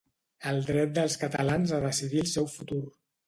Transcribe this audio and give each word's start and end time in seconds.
El 0.51 0.55
dret 0.69 0.95
dels 0.95 1.17
catalans 1.25 1.75
a 1.77 1.81
decidir 1.85 2.25
el 2.25 2.31
seu 2.35 2.49
futur. 2.57 2.81